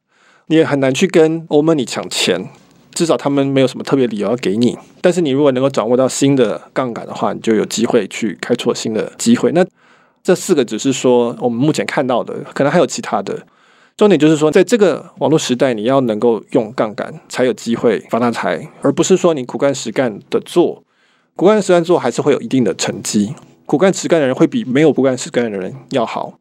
[0.52, 2.50] 你也很难去跟欧盟你抢钱，
[2.94, 4.78] 至少他们没有什么特别理由要给你。
[5.00, 9.50] 但是你如果能够掌握到新的杠杆的话，你就有机会去开拓新的机会。
[9.54, 9.66] 那
[10.22, 13.48] 这四个只是说我们目前看到的，可能还有其他的。
[13.96, 20.84] 重点就是说，在这个网络时代，你要能够用杠杆才有机会发大财，而不是说你苦干实干的做，
[21.38, 23.34] 苦干实干做还是会有一定的成绩。
[23.66, 26.34] 苦干实干的人会比没有苦干实干的人要好。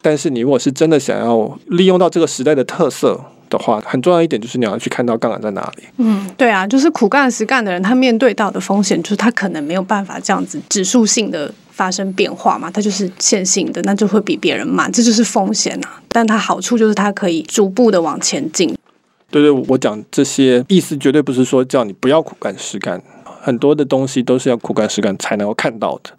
[0.00, 5.84] 但是你如果是真的想要利用到这个时代的特色的话，很重要一点就是你要去看到杠杆在哪里。
[5.96, 11.52] 嗯，对啊，就是苦干实干的人，他面对到的风险就是他可能没有办法这样子指数性的。
[11.78, 16.02] 发生变化嘛，他就是线性的，那就会比别人慢，这就是风险啊。
[16.08, 18.76] 但它好处就是它可以逐步的往前进。
[19.30, 23.00] 对对，我讲这些意思绝对不是说叫你不要苦干实干，
[23.40, 26.10] 很多的东西都是要苦干实干才能够看到的。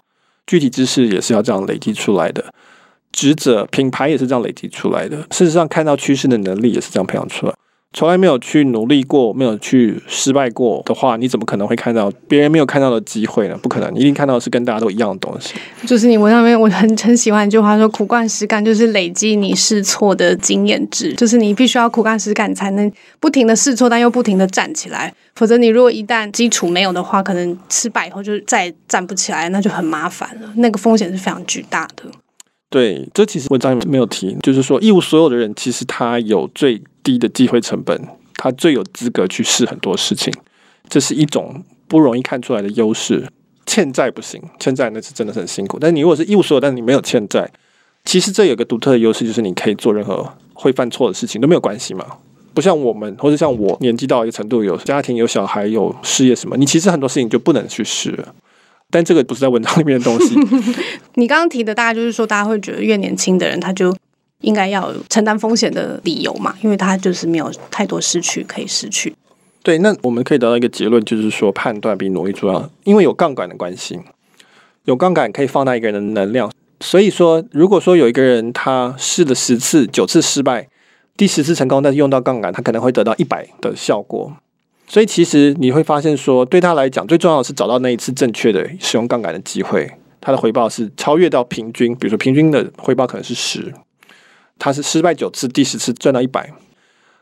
[0.47, 2.53] 具体知识也是要这样累积出来的，
[3.11, 5.17] 职责品牌也是这样累积出来的。
[5.31, 7.53] 事实上，看到趋势的能力也是这样培养出来。
[7.91, 13.57] 从来没有去努力过，没有去失败过的话，你怎么可能会看到别人没有看到的机会呢？
[13.63, 15.55] 不可能，你一定看到的是跟大家都一样的东西。
[15.87, 25.11] 就是你文上面我很很喜欢一句话说：“苦干实干就是累积你试错的经验值，就是你必须要苦干实干，才能不停的试错，但又不停的站起来。
[25.33, 30.53] 否则，你如果一旦基础没有的话，可能失败以后就再站不起来，那就很麻烦了。
[30.57, 32.03] 那个风险是非常巨大的。”
[32.69, 37.99] 对，这其实文章没有提，就是说一无所有的人，其实他有最低的机会成本，
[38.35, 40.31] 他最有资格去试很多事情，
[40.87, 43.27] 这是一种不容易看出来的优势。
[43.65, 45.77] 欠债不行，欠债那是真的很辛苦。
[45.79, 47.47] 但你如果是一无所有，但是你没有欠债，
[48.05, 52.05] 其实这有个独特的优势，就是你可以做任何会犯错的事情都没有关系嘛。
[52.53, 58.17] 不像我们，或者像我年纪到一个程度，有家庭、有小孩、有事业什么，你其实很多事情就不能去试。
[58.91, 60.35] 但这个不是在文章里面的东西。
[61.15, 63.95] 你刚刚提的，大概就是说，大家会觉得越年轻的人，他就
[64.41, 69.13] 应该要有承担风险的理由嘛，因为他就是没有太多失去可以失去。
[69.61, 73.99] 对，那我们可以得到一个结论，就是说判断比努力重要，因为有杠杆的关系，
[74.85, 76.49] 有杠杆可以放大一个人的能量。
[76.79, 80.69] 所以说，如果说有一个人他试了十次，九次失败，
[81.17, 84.33] 第十次成功，但是用到杠杆，他可能会得到一百的效果。
[84.89, 89.89] 所以其实你会发现说，对他来讲，最重要的是找到那一次正确的使用杠杆的机会。
[90.19, 93.71] 他的回报是超越到平均，比如说平均的回报可能是十，
[94.57, 96.51] 他是失败九次，第十次赚到一百。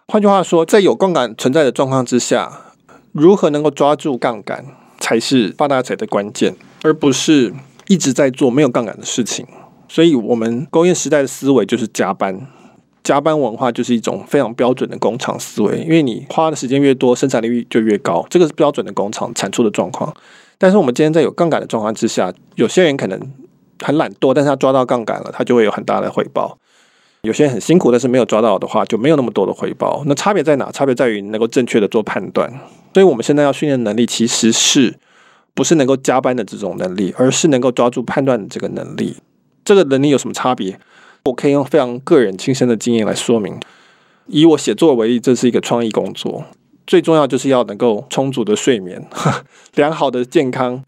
[0.08, 2.74] 换句话说，在有杠杆存在的状况之下，
[3.12, 4.66] 如何能够抓住杠杆，
[5.00, 7.54] 才是发大财的关键，而不是
[7.88, 9.46] 一直在做没有杠杆的事情。
[9.90, 12.48] 所以我们工业时代的思维就是加班，
[13.08, 20.14] 加班文化就是一种非常标准的工厂思维，因为你花的时间越多，生产力就越高，这个是标准的工厂产出的状况。
[20.58, 23.18] 但是我们今天在有杠杆的状况之下，有些人可能
[23.80, 26.58] 很懒惰，但是他抓到杠杆了，他就会有很大的回报。
[27.22, 30.04] 有些人很辛苦，但是没有抓到的话，就没有那么多的回报。
[30.06, 30.70] 那差别在哪？
[30.74, 32.52] 差别在于能够正确的做判断。
[32.94, 34.94] 所以我们现在要训练能力，其实是
[35.54, 39.16] 不是能够加班的这种能力，而是能够抓住判断的这个能力。
[39.64, 40.78] 这个能力有什么差别？
[41.28, 43.58] 我可以用非常个人亲身的经验来说明。
[44.28, 46.44] 以我写作为例，这是一个创意工作，
[46.86, 49.02] 最重要就是要能够充足的睡眠，
[49.76, 50.84] 良好的健康，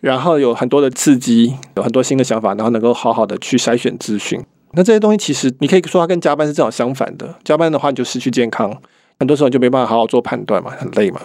[0.00, 4.44] 然后有很多的刺激，有很多新的想法，然后能够好好的去筛选资讯。
[4.72, 7.36] 那这些东西其实你可以说它跟加班是正好相反的。
[7.44, 8.76] 加班的话，你就失去健康，
[9.18, 11.20] 很多时候你就没办法好好做判断嘛，很累嘛，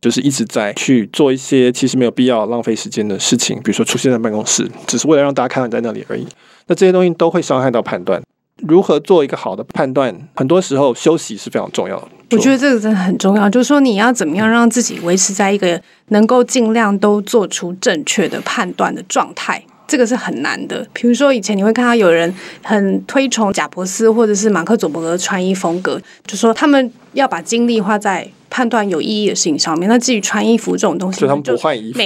[0.00, 6.26] 就是一直在去做一些其实没有必要浪费时间的事情，比如说出现在办公室，只是为了让大家看到你在那里而已。
[6.66, 8.22] 那这些东西都会伤害到判断。
[8.66, 10.14] 如何做一个好的判断？
[10.34, 12.08] 很多时候休息是非常重要的。
[12.30, 19.62] 我觉得这个真的很重要，就是说你要怎么样让自己维持在一个能够尽量都做出正确的判断的状态。
[19.88, 20.86] 这个是很难的。
[20.94, 29.88] 比如说，以前你会看到有人很推崇贾伯斯或者是马克·佐伯格的穿衣风格，就说他们要把精力花在判断有意义的事情上面。
[29.88, 32.00] 那至于穿衣服这种东西，就他们不换衣服，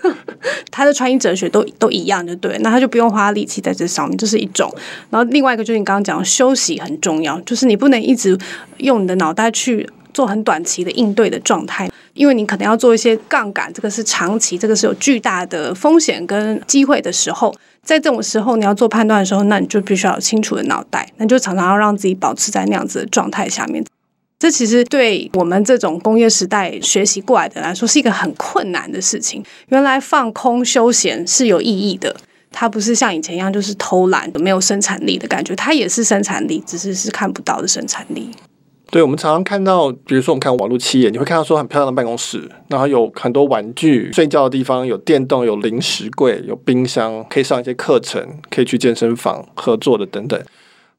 [0.72, 2.56] 他的穿衣哲学都都一样，就对。
[2.60, 4.74] 那他就不用花力气在这上面，这是一种。
[5.10, 8.36] 然后另外一个就是你刚刚讲的休息很重要，就是你不能一直
[8.78, 11.90] 用你的脑袋去做很短期的应对的状态。
[12.14, 23.84] 因为你可能要做一些杠杆，这个是长期，这个是有巨大的风险跟机会的时候，在这种时候你要做判断的时候，那你就必须要有清楚的脑袋，那就常常要让自己保持在那样子的状态下面。
[24.44, 29.42] 这其实对我们这种工业时代学习过来的来说是一个很困难的事情。
[29.68, 32.14] 原来放空休闲是有意义的，
[32.52, 38.28] 它不是像以前一样就是偷懒没有生产力的感觉，它也是生产力，只是是看不到的生产力。
[38.90, 50.38] 对，我们常常看到，比如说我们看网络企业，你会看到说很漂亮的办公室，然后有很多玩具、睡觉的地方，有电动、有零食柜、有冰箱，可以上一些课程，可以去健身房合作的等等。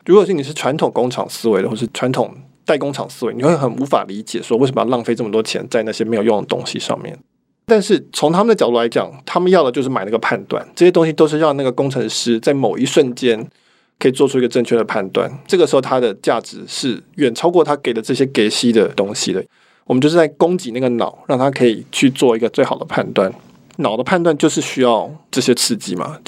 [0.08, 2.34] 如果是你是传统工厂思维的，或是传统
[2.66, 7.18] 代工厂思维，你会很无法理解说为什么要浪费这么多钱在那些没有用的东西上面。
[7.66, 13.48] 但是从他们的角度来讲，他们要的就是买那个判断，这些东西都是让那个工程师在某一瞬间。
[13.98, 19.42] 可以做出一个正确的判断，这个时候它的价值是远超过他给的这些给息的东西的。
[19.86, 23.34] 我们就是在供给那个脑，让他可以去做一个最好的判断。
[23.78, 26.20] 脑的判断就是需要这些刺激嘛，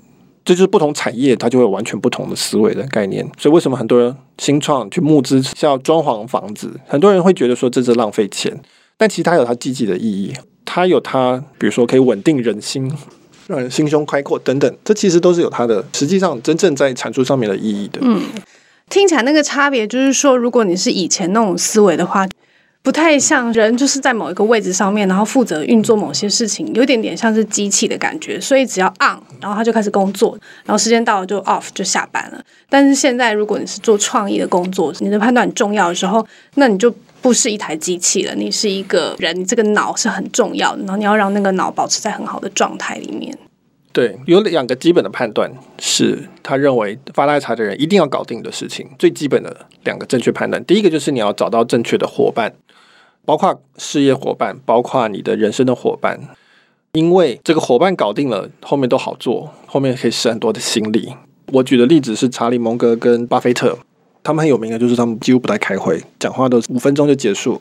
[0.47, 3.23] 这就是不同产业它就会有完全不同的思维的概念。
[3.37, 6.71] 所以为什么很多人新创去募资是要装潢房子？
[6.87, 8.57] 很多人会觉得说这是浪费钱，
[8.97, 10.33] 但其实它有它积极的意义，
[10.63, 12.91] 它有它，比如说可以稳定人心。
[13.47, 17.99] 让人心胸开阔等等，这其实都是有它的实际上真正在产出上面的意义的。
[18.01, 18.21] 嗯，
[18.89, 22.27] 听起来那个差别就是说，如果你是以前那种思维的话，
[22.81, 28.39] 不太像人，就是在某一个位置上面，然后负责运作某些事情，有点点像是机器的感觉。
[28.39, 32.41] 所以只要 on，然后他就开始工作，然后时间到了就 off 就下班了。
[32.69, 36.93] 但是现在，如果你是做创意的工作，你的判断很重要的时候，那你就。
[37.19, 43.35] 不是一台机器了，你是一个人，你这个脑是很重要的，然后你要让那个脑保持在很好的状态里面。
[43.97, 50.63] 对，有两个基本的判断是他认为发大财的人一定要搞定的事情，最基本的两个正确判断。
[50.65, 52.53] 第一个就是你要找到正确的伙伴，
[53.25, 56.19] 包括事业伙伴，包括你的人生的伙伴，
[56.91, 61.15] 因为这个伙伴搞定了，后面都好做，后面可以省很多的心力。
[61.53, 63.79] 我举的例子是查理蒙格跟巴菲特。
[64.21, 67.59] 他们很有名的，就是他们几乎不太开会，讲话都五分钟就结束。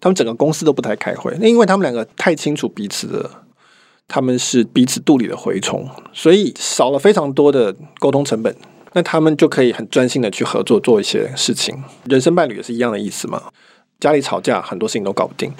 [0.00, 3.30] 他们整个公司都不太开会，那因为他们两个太清楚彼此的，
[4.08, 8.54] 他们是彼此肚里的蛔虫，所以少了非常多的沟通成本。
[8.92, 11.76] 那他们就可以很专心的去合作做一些事情。
[12.04, 13.42] 人生伴侣也是一样的意思嘛。
[14.00, 15.52] 家里吵架，很多事情都搞不定。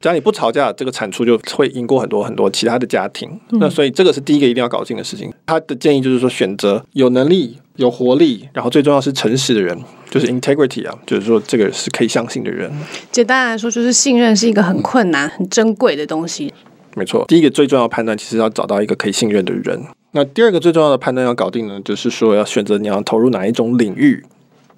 [0.00, 3.40] 家里不吵架，这个产出就会赢过很多很多其他的家庭。
[3.50, 3.58] 嗯。
[3.58, 5.32] 那所以这个是第一个一定要搞定的事情。
[5.46, 7.58] 他的建议就是说，选择有能力。
[7.76, 9.76] 有活力，然后最重要是诚实的人，
[10.08, 12.70] 就是 integrity 啊，就是说这个是可以相信的人。
[13.10, 16.54] 简单来说，就是信任是一个很困难、很珍贵的东西。
[16.96, 19.82] 没错，第一个最重要的判断，其实要找到一个可以信任的人。
[20.12, 24.24] 那第二个最重要的判断要搞定呢，就是说要选择你要投入哪一种领域，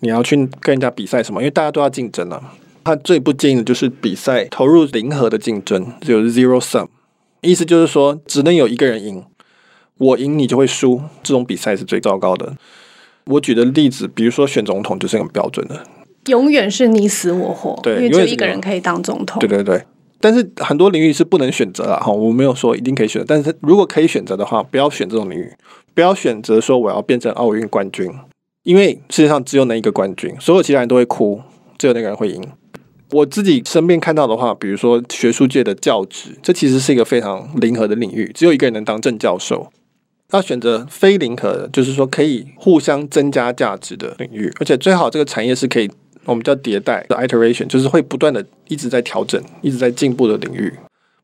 [0.00, 2.54] 你要去跟人家比赛什么，因为大家都要竞争啊。
[2.84, 6.86] 他最不建议的就是比赛投入零和的竞争，就是 zero sum，
[7.40, 9.24] 意思就是说只能有一个人赢，
[9.98, 12.54] 我赢你就会输，这种比赛是最糟糕的。
[13.24, 15.84] 我举的例子，比如说选总统就是很标准的，
[16.26, 19.40] 永远是你死我活，对，因为只有一个人可以当总统。
[19.40, 19.82] 对对对，
[20.20, 25.52] 但是很多领域是不能选择的哈，我没有说一定可以选择，但是如果可以选择的话，不要选这种领域，
[25.94, 28.10] 不要选择说我要变成奥运冠军，
[28.62, 31.40] 因为世界上只有那一个冠军，所有其他人都会哭，
[31.76, 32.42] 只有那个人会赢。
[33.12, 39.70] 我自己身边看到的话，比如说学术界的教职，这其实是一个非常零和的领域，只有一个人能当正教授。
[40.32, 45.88] 要选择非零和的，就是说可以互相增加价值的领域，而且最好这个产业是可以。
[46.26, 50.72] 我们叫迭代的 iteration，就是会不断的一直在调整、一直在进步的领域，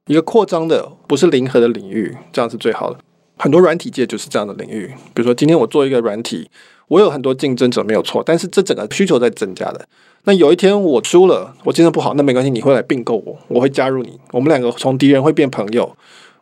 [0.07, 2.99] 一个扩张的不是零和的领域，这样是最好的。
[3.37, 6.49] 很多软体界就是这样的领域，比如说今天我做一个软体，
[6.87, 9.85] 我有很多竞争者没有错，但是这整个需求在增加的。
[10.25, 15.97] 那有一天我输了，我竞争不好，那没关系，你会来并购我，我会加入你，我们两个从敌人会变朋友，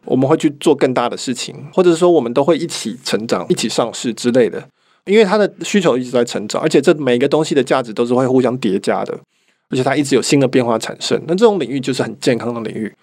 [0.05, 4.63] 我们会去做更大的事情，或者是说我们都会一起成长、一起上市之类的。
[5.11, 9.13] 因为它的需求一直在成长，而且这每一个东西的价值都是会互相叠加的，
[9.69, 11.21] 而且它一直有新的变化产生。
[11.27, 12.95] 那这种领域就是很健康的领域，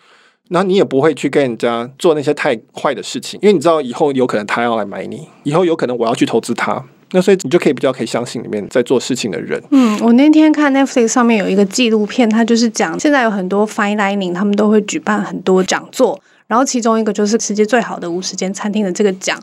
[0.50, 9.62] 那你也不会去跟人家做那些太坏的事情，因为你知道以后有可能他要来买你，以后有可能我要去投资他，那所以你就可以比较可以相信里面在做事情的人。
[9.72, 19.38] 嗯，我那天看 Netflix 上面有一个纪录片，它就是讲现在有很多 Fine Dining，他们都会举办很多讲座，然后其中一个就是世界最好的五十间餐厅的这个奖。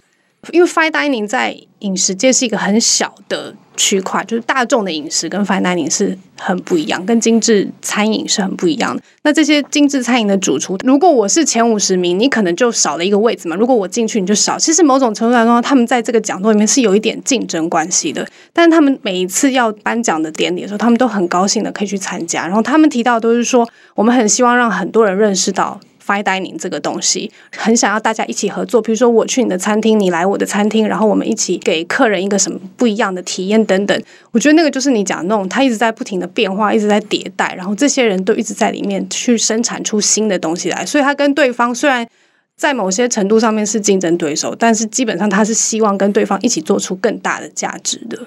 [0.52, 9.02] 因为 fine dining 在饮食界是一个很小的区块，就是大众的饮食跟 fine dining 是很不一样，跟精致餐饮是很不一样的。
[9.22, 13.56] 那这些精致餐饮的主厨，如果我是前五十名，你可能就少了一个位置嘛。
[13.56, 14.58] 如果我进去，你就少。
[14.58, 18.26] 其实某种程度来说，他们在这个讲座里面是有一点竞争关系的。
[18.52, 22.46] 但是他们每一次要颁奖的典礼的时候，他们都很高兴的可以去参加。
[22.46, 25.80] 然后他们提到都是说，我们很希望让很多人认识到。
[26.06, 28.82] Fine dining 这个东西，很想要大家一起合作。
[28.82, 34.02] 比如说，我去你的餐厅，你来我的餐厅，然后我们一起给客人一个什么不一样的体验等等。
[34.30, 40.84] 我觉得那个就是你讲的那种，它一直在不停的变化，一直在迭代，然后这些人都一直在里面去生产出新的东西来。
[40.84, 42.06] 所以，他跟对方虽然
[42.54, 48.18] 在某些程度上面是竞争对手，但是基本上他是希望跟对方一起做出更大的价值的。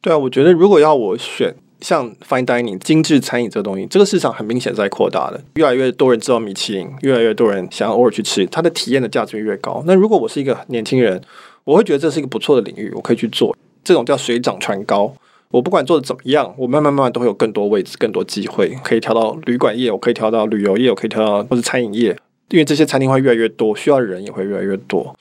[0.00, 1.52] 对啊，我觉得如果要我选。
[1.80, 9.82] 像 fine dining 精致餐饮这个东西，这个市场很明显在扩大的，越来越多人知道米其林，越来越多人想要偶尔去吃，它的体验的价值越高。
[9.86, 11.20] 那如果我是一个年轻人，
[11.64, 13.56] 我会觉得这是一个不错的领域，我可以去做。
[13.84, 15.14] 这种叫水涨船高，
[15.50, 22.16] 我不管做的怎么样，我慢慢慢慢都会有更多位置、更多机会，可以调到旅馆业，我可以调到旅游业，我可以调到或是餐饮业，
[22.50, 25.16] 因为这些餐厅会越来越多，需要的人也会越来越多。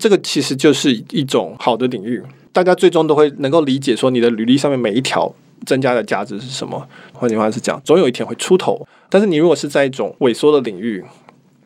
[0.00, 5.32] 这个其实就是一种好的领域，大家最终都会能够理解说，你的履历上面每一条。
[5.66, 6.86] 增加的价值是什么？
[7.12, 8.86] 换句话是讲，总有一天会出头。
[9.08, 11.04] 但是你如果是在一种萎缩的领域，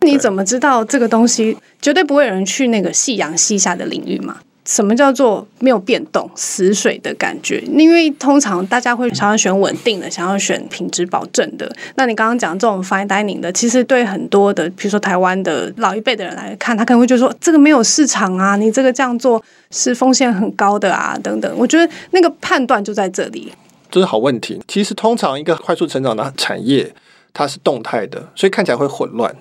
[0.00, 4.38] 你怎么知道这个东西绝对不会有人去那个夕阳西下的领域嘛？
[4.66, 7.62] 什么叫做没有变动、死水的感觉？
[7.66, 11.70] 因为通常大家会想要选稳定的，想要选品质保证的。
[11.96, 21.54] 那你刚刚讲这种 fine dining 的，其实对很多的，比如说台湾的老一辈的人来看，他可能会觉得说这个没有市场啊，你这个这样做是风险很高的啊，等等。
[21.59, 23.52] 我觉得那个判断就在这里。
[23.94, 24.61] 这是好问题。
[24.66, 26.92] 其实，通常一个快速成长的产业，
[27.33, 29.33] 它是动态的，所以看起来会混乱。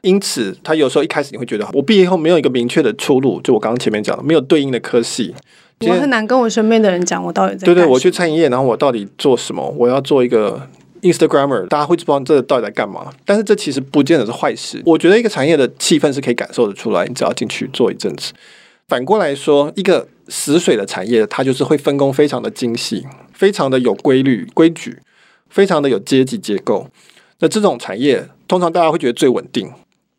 [0.00, 3.38] 因此，它有时候一开始你会觉得，我毕业后没有一个明确的出路。
[3.42, 5.34] 就我刚刚前面讲的，没有对应的科系，
[5.80, 7.66] 我很难跟我身边的人讲我到底在。
[7.66, 9.68] 对对，我去餐饮业，然后我到底做什么？
[9.76, 10.66] 我要做一个
[11.02, 13.12] Instagrammer，大家会知道这到底在干嘛。
[13.26, 14.82] 但是这其实不见得是坏事。
[14.86, 18.32] 我觉得一个产业的气氛是可以感受得出来，你只要进去做一阵子。
[18.88, 23.06] 反过来说，一个死水的产业，它就是会分工非常的精细。
[23.32, 24.96] 非常的有规律规矩，
[25.50, 26.88] 非常的有阶级结构。
[27.40, 29.70] 那这种产业通常大家会觉得最稳定，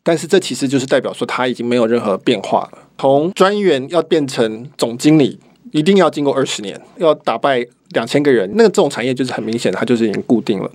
[0.04, 2.78] 但是这其实就是代表说它已经没有任何变化了。
[2.96, 5.40] 从专员要变成总经理，
[5.72, 8.48] 一定要经过二十年，要打败两千个人。
[8.54, 10.70] 那个这种产业就是很明显，它就是已经固定了。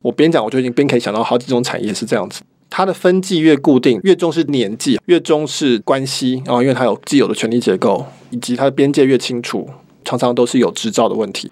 [0.00, 2.40] 我边讲我就已经边可以想到好几种产业是这样子。
[2.70, 9.68] 它的分际越固定，越重视年纪，越重视关系，然后因为它有既有的权力结构，以及它的边界越清楚。
[10.08, 11.50] 常常都是有执照的问题，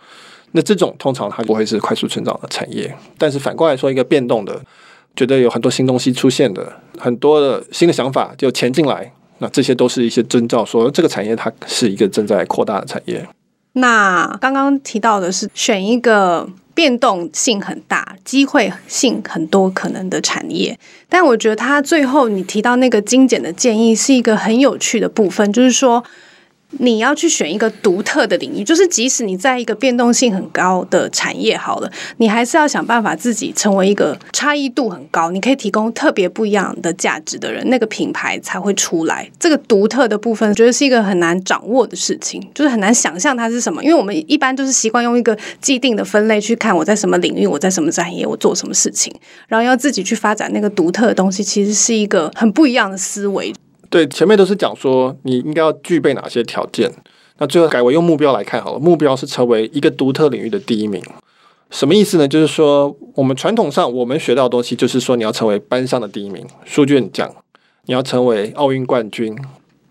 [0.52, 2.96] 那这种通常它不会是快速成长的产业。
[3.18, 4.62] 但是反过来说，一个变动的，
[5.16, 13.26] 觉得有很多新东西出现的，很多的新的想法就钱进来，那这些都是一些征兆，说这个产业它是一个正在扩大的产业。
[13.72, 26.04] 那刚刚提到的是选一个变动性很大、机会性很多可能的产业，但我觉得他最后你提到那个精简的建议是一个很有趣的部分，就是说。
[26.78, 39.30] 你要去选一个独特的领域，就是即使你在一个变动性很高的产业好了，你还是要想办法自己成为一个差异度很高，你可以提供特别不一样的价值的人，那个品牌才会出来。
[39.38, 49.14] 这个独特的部分，我觉得是一个很难掌握的事情，就是很难想象它是什么，因为我们一般都是习惯用一个既定的分类去看我在什么领域，我在什么产业，我做什么事情，
[49.48, 53.52] 然后要自己去发展那个独特的东西，其实是一个很不一样的思维。
[53.94, 56.90] 对，前面都是讲说你应该要具备哪些条件，
[57.38, 58.78] 那最后改为用目标来看好了。
[58.80, 61.00] 目标是成为一个独特领域的第一名，
[61.70, 62.26] 什么意思呢？
[62.26, 67.32] 就是说我们传统上我们学到的东西，就是说你要成为班上的第一名，书卷奖，
[67.84, 69.38] 你要成为奥运冠军，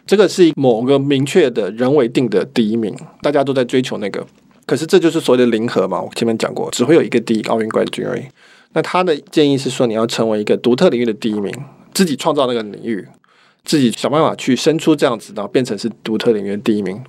[0.06, 4.28] 这个是某个明确的人为定的第一名，大家都在追求那个。
[4.66, 8.24] 可是这就是所谓的零和嘛，我前面讲过，只会有一个第一奥运冠军而已。
[8.74, 11.54] 那他的建议是说，你要成为一个独特领域的第一名，
[11.94, 13.08] 自己创造那个领域。
[13.64, 17.02] 自己想办法去生出这样子，然后变成是独特领域的第一名。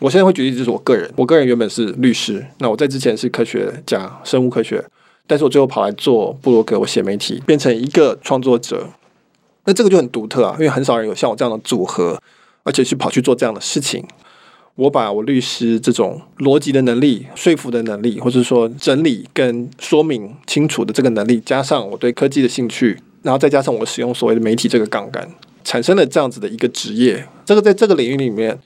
[0.00, 4.84] 我现在会举例，就是我个人，我个人原本是律师，那我在之前是科学家，生物科学，
[5.26, 8.90] 但是我最后跑来做布罗格，我写媒体，变成一个创作者。
[9.64, 12.20] 那这个就很独特啊，因为很少人有像我这样的组合，
[12.62, 14.06] 而且去跑去做这样的事情。
[14.74, 25.26] 我把我律师这种逻辑的能力、说服的能力，或者说整理跟说明清楚的这个能力，加上我对科技的兴趣，然后再加上我使用所谓的媒体这个杠杆。
[25.66, 28.56] 产生了这样子的一个职业，这个在这个领域里面，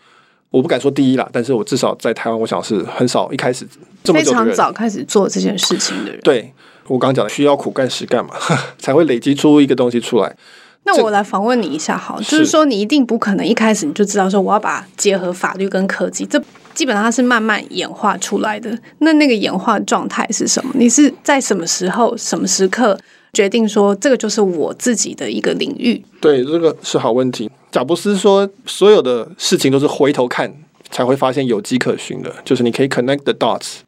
[0.50, 3.66] 我不敢说第一啦，但是我至少在台湾，我想是很少一开始
[4.04, 6.20] 这么非常早开始做这件事情的人。
[6.22, 6.52] 对，
[6.86, 8.34] 我刚刚讲的，需要苦干实干嘛，
[8.78, 10.36] 才会累积出一个东西出来。
[10.84, 16.38] 那我来访问你一下，好，就是说你一定不可能一开始你就知道说我要把结合法律跟科技，这
[16.74, 18.78] 基本上它是慢慢演化出来的。
[18.98, 20.70] 那那个演化状态是什么？
[20.74, 22.98] 你是在什么时候、什么时刻？
[23.32, 26.04] 决定说这个就是我自己的一个领域。
[26.20, 27.50] 对，这个是好问题。
[27.70, 30.52] 贾布斯说，所有的事情都是回头看
[30.90, 33.78] 才会发现有迹可循的，就是你可以 connect the dots，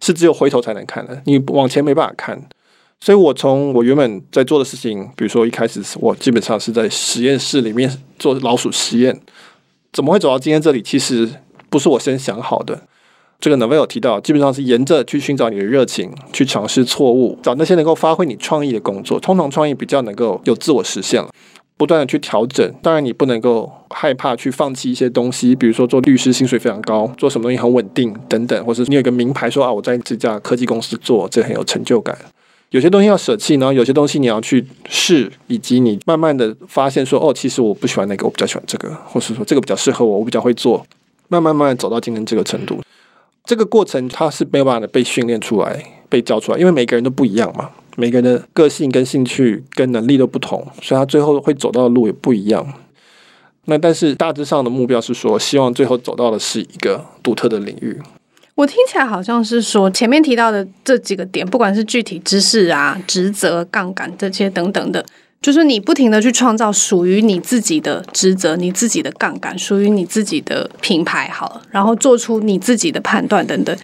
[0.00, 2.42] 是只有回头才能看的，你往前没办法看。
[3.00, 9.18] 所以我从我原本在做的事情，比如说一开始我基本上是在实验室里面做老鼠实验，
[9.90, 10.82] 怎么会走到今天这里？
[10.82, 11.26] 其实
[11.70, 12.82] 不是我先想好的。
[13.40, 19.18] 这个 Naval 有提到，基本上是沿着去寻找你的热情，去尝试错误，找那些能够发挥你创意的工作。
[19.18, 21.30] 通常创意比较能够有自我实现了，
[21.78, 22.70] 不断的去调整。
[22.82, 32.16] 当然，你不能够害怕去放弃一些东西，比如说做律师薪水非常高，做什么东西很稳定等等，或者你有个名牌说啊，我在这家科技公司做，这很有成就感。
[32.68, 40.86] 有些东西要舍弃，然后有些东西你要去试，以及你慢慢的发现说，哦，其实我不喜欢那个，我比较喜欢这个，或是说这个比较适合我，我比较会做，
[41.28, 42.78] 慢慢慢走到今天这个程度。
[43.50, 52.64] 这个过程他是没有办法被训练出来、被教出来，因为每个人都不一样嘛，每个人的个性、跟兴趣、跟能力都不同，所以他最后会走到的路也不一样。
[53.64, 58.00] 那但是大致上的目标是说，希望最后走到的是一个独特的领域。
[58.54, 65.04] 我听起来好像是说，前面提到的这几个点，不管是具体知识啊、职责、杠杆这些等等的。
[65.40, 73.74] 就是你不停的去创造属于你自己的职责、你自己的杠杆、属于你自己的品牌，好了，然后做出你自己的判断等等，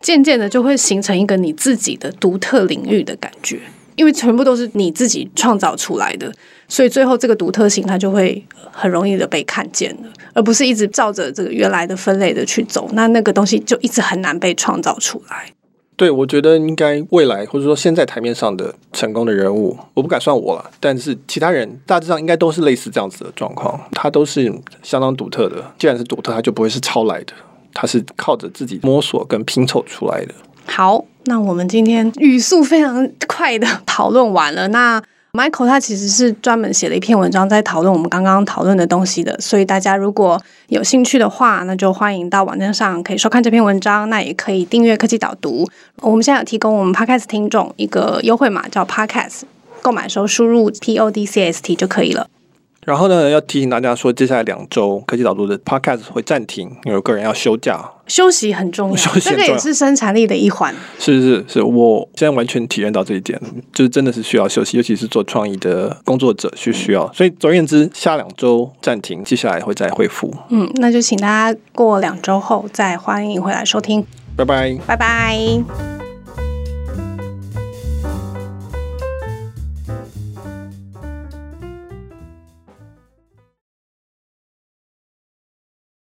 [0.00, 3.60] 渐渐的就会形成一个你自己的独特领域的感觉，
[3.96, 6.32] 因为全部都是你自己创造出来的，
[6.66, 15.52] 所以最后这个独特性它就会很容易的被看见了，而不是一直照着这个原来的分类的去走，那那个东西就一直很难被创造出来。
[15.96, 25.64] 对，我觉得应该未来或者说现在台面上的成功的人物，我不敢算我了，但是其他人大致上应该都是类似这样子的状况，他都是相当独特的。
[25.78, 27.32] 既然是独特，他就不会是抄来的，
[27.72, 30.34] 他是靠着自己摸索跟拼凑出来的。
[30.66, 35.02] 好，那我们今天语速非常快的讨论完了，那。
[35.34, 45.66] Michael 他其实是专门写了一篇文章在讨论我们刚刚讨论的东西的，所以大家如果有兴趣的话，那就欢迎到网站上可以收看这篇文章，那也可以订阅科技导读。
[46.02, 49.44] 我们现在有提供我们 Podcast 听众一个优惠码，叫 Podcast，
[49.80, 52.28] 购买的时候输入 PODCST 就可以了。
[52.84, 57.88] 然后呢，要提醒大家说，接下来两周科技导读的 Podcast 会暂停，因为个人要休假。
[58.14, 60.74] 休息很重要，这个也是生产力的一环。
[60.98, 63.40] 是是是，我现在完全体验到这一点，
[63.72, 67.10] 就是真的是需要休息，尤其是做创意的工作者是需要。
[67.14, 70.30] 所以总而言之，下两周暂停，接下来会再恢复。
[70.50, 74.04] 嗯，那就请大家过两周后再欢迎回来收听。
[74.36, 76.01] 拜拜，拜拜。